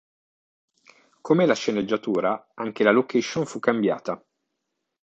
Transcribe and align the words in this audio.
Come 1.21 1.45
la 1.45 1.53
sceneggiatura 1.53 2.53
anche 2.55 2.83
la 2.83 2.89
location 2.89 3.45
fu 3.45 3.59
cambiata. 3.59 4.19